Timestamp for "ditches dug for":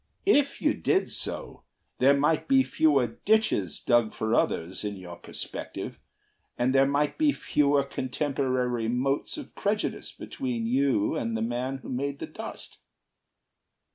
3.23-4.33